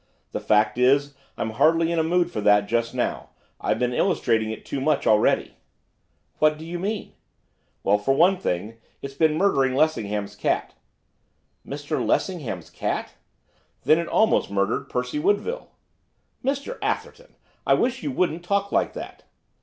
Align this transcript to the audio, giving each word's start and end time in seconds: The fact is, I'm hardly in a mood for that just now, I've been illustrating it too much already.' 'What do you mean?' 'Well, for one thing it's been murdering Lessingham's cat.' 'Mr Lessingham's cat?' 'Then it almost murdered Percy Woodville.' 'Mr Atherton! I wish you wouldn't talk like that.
The 0.31 0.39
fact 0.39 0.79
is, 0.79 1.13
I'm 1.37 1.51
hardly 1.51 1.91
in 1.91 1.99
a 1.99 2.03
mood 2.03 2.31
for 2.31 2.41
that 2.41 2.65
just 2.67 2.95
now, 2.95 3.29
I've 3.59 3.77
been 3.77 3.93
illustrating 3.93 4.49
it 4.49 4.65
too 4.65 4.81
much 4.81 5.05
already.' 5.05 5.57
'What 6.39 6.57
do 6.57 6.65
you 6.65 6.79
mean?' 6.79 7.13
'Well, 7.83 7.99
for 7.99 8.15
one 8.15 8.37
thing 8.37 8.79
it's 9.03 9.13
been 9.13 9.37
murdering 9.37 9.75
Lessingham's 9.75 10.35
cat.' 10.35 10.73
'Mr 11.63 12.03
Lessingham's 12.03 12.71
cat?' 12.71 13.13
'Then 13.83 13.99
it 13.99 14.07
almost 14.07 14.49
murdered 14.49 14.89
Percy 14.89 15.19
Woodville.' 15.19 15.69
'Mr 16.43 16.79
Atherton! 16.81 17.35
I 17.67 17.75
wish 17.75 18.01
you 18.01 18.11
wouldn't 18.11 18.43
talk 18.43 18.71
like 18.71 18.93
that. 18.93 19.25